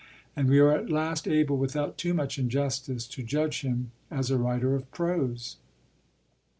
[0.35, 4.37] And we are at last able, without too much injustice, to judge him as a
[4.39, 5.57] writer of prose.